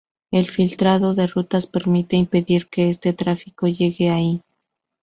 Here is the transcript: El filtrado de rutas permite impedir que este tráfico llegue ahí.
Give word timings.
El 0.31 0.47
filtrado 0.49 1.13
de 1.13 1.27
rutas 1.27 1.67
permite 1.67 2.15
impedir 2.15 2.67
que 2.69 2.89
este 2.89 3.13
tráfico 3.13 3.67
llegue 3.67 4.09
ahí. 4.09 4.41